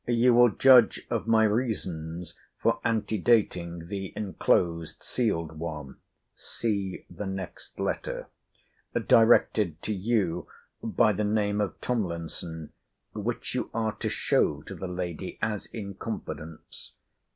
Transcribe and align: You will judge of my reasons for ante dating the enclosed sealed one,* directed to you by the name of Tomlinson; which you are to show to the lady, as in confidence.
You 0.07 0.33
will 0.33 0.49
judge 0.49 1.05
of 1.11 1.27
my 1.27 1.43
reasons 1.43 2.33
for 2.57 2.79
ante 2.83 3.19
dating 3.19 3.87
the 3.89 4.11
enclosed 4.15 5.03
sealed 5.03 5.59
one,* 5.59 5.97
directed 9.07 9.81
to 9.83 9.93
you 9.93 10.47
by 10.81 11.13
the 11.13 11.23
name 11.23 11.61
of 11.61 11.79
Tomlinson; 11.81 12.73
which 13.13 13.53
you 13.53 13.69
are 13.75 13.93
to 13.97 14.09
show 14.09 14.63
to 14.63 14.73
the 14.73 14.87
lady, 14.87 15.37
as 15.39 15.67
in 15.67 15.93
confidence. 15.93 16.93